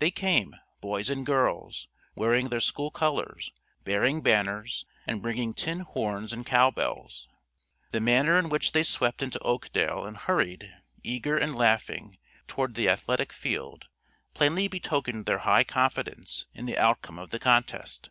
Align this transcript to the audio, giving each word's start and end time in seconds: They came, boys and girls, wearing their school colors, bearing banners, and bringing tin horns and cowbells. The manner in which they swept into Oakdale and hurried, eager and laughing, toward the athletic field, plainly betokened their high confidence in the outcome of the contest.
They 0.00 0.10
came, 0.10 0.56
boys 0.80 1.08
and 1.08 1.24
girls, 1.24 1.86
wearing 2.16 2.48
their 2.48 2.58
school 2.58 2.90
colors, 2.90 3.52
bearing 3.84 4.22
banners, 4.22 4.84
and 5.06 5.22
bringing 5.22 5.54
tin 5.54 5.78
horns 5.82 6.32
and 6.32 6.44
cowbells. 6.44 7.28
The 7.92 8.00
manner 8.00 8.36
in 8.40 8.48
which 8.48 8.72
they 8.72 8.82
swept 8.82 9.22
into 9.22 9.38
Oakdale 9.38 10.04
and 10.04 10.16
hurried, 10.16 10.68
eager 11.04 11.38
and 11.38 11.54
laughing, 11.54 12.18
toward 12.48 12.74
the 12.74 12.88
athletic 12.88 13.32
field, 13.32 13.86
plainly 14.34 14.66
betokened 14.66 15.26
their 15.26 15.38
high 15.46 15.62
confidence 15.62 16.46
in 16.52 16.66
the 16.66 16.76
outcome 16.76 17.20
of 17.20 17.30
the 17.30 17.38
contest. 17.38 18.10